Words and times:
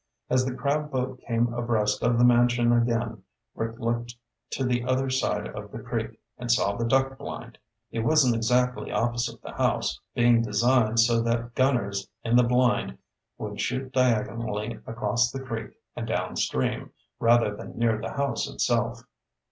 As 0.31 0.43
the 0.45 0.55
crab 0.55 0.89
boat 0.89 1.21
came 1.27 1.53
abreast 1.53 2.01
of 2.01 2.17
the 2.17 2.23
mansion 2.25 2.73
again, 2.73 3.21
Rick 3.53 3.77
looked 3.77 4.15
to 4.49 4.63
the 4.63 4.83
other 4.83 5.11
side 5.11 5.47
of 5.49 5.69
the 5.71 5.77
creek 5.77 6.19
and 6.39 6.51
saw 6.51 6.75
the 6.75 6.87
duck 6.87 7.19
blind. 7.19 7.59
It 7.91 7.99
wasn't 7.99 8.33
exactly 8.35 8.91
opposite 8.91 9.43
the 9.43 9.51
house, 9.51 9.99
being 10.15 10.41
designed 10.41 10.99
so 10.99 11.21
that 11.21 11.53
gunners 11.53 12.07
in 12.23 12.35
the 12.35 12.41
blind 12.43 12.97
would 13.37 13.61
shoot 13.61 13.93
diagonally 13.93 14.79
across 14.87 15.29
the 15.31 15.39
creek 15.41 15.79
and 15.95 16.07
downstream, 16.07 16.89
rather 17.19 17.55
than 17.55 17.77
near 17.77 18.01
the 18.01 18.13
house 18.13 18.49
itself. 18.49 19.03